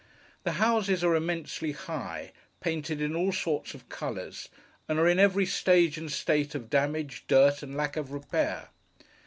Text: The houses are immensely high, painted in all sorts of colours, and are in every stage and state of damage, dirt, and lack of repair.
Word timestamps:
The 0.41 0.53
houses 0.53 1.03
are 1.03 1.13
immensely 1.13 1.73
high, 1.73 2.31
painted 2.59 3.01
in 3.01 3.15
all 3.15 3.31
sorts 3.31 3.75
of 3.75 3.87
colours, 3.87 4.49
and 4.89 4.97
are 4.97 5.07
in 5.07 5.19
every 5.19 5.45
stage 5.45 5.95
and 5.99 6.11
state 6.11 6.55
of 6.55 6.71
damage, 6.71 7.23
dirt, 7.27 7.61
and 7.61 7.75
lack 7.77 7.97
of 7.97 8.11
repair. 8.11 8.69